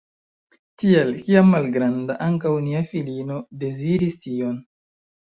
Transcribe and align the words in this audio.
Tial, 0.83 1.09
kiam 1.25 1.51
malgranda, 1.55 2.15
ankaŭ 2.27 2.53
nia 2.67 2.81
filino 2.93 3.37
deziris 3.65 4.17
tion. 4.25 4.57